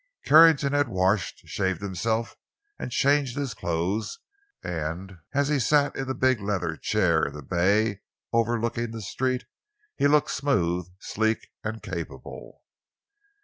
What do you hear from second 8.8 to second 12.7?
the street, he looked smooth, sleek, and capable.